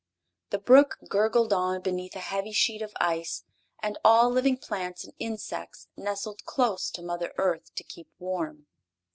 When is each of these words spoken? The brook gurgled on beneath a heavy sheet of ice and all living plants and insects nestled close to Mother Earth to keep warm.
The 0.49 0.57
brook 0.57 0.97
gurgled 1.07 1.53
on 1.53 1.81
beneath 1.83 2.15
a 2.15 2.19
heavy 2.21 2.53
sheet 2.53 2.81
of 2.81 2.91
ice 2.99 3.43
and 3.83 3.99
all 4.03 4.31
living 4.31 4.57
plants 4.57 5.03
and 5.03 5.13
insects 5.19 5.89
nestled 5.95 6.43
close 6.43 6.89
to 6.93 7.03
Mother 7.03 7.35
Earth 7.37 7.71
to 7.75 7.83
keep 7.83 8.07
warm. 8.17 8.65